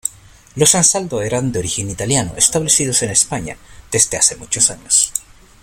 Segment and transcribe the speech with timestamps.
[0.55, 3.55] Los Ansaldo eran de origen italiano, establecidos en España
[3.91, 5.13] desde hace muchos años.